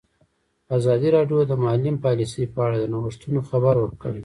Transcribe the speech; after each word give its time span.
ازادي 0.77 1.09
راډیو 1.15 1.39
د 1.47 1.51
مالي 1.63 1.91
پالیسي 2.03 2.43
په 2.53 2.59
اړه 2.65 2.77
د 2.79 2.85
نوښتونو 2.93 3.39
خبر 3.49 3.75
ورکړی. 3.79 4.19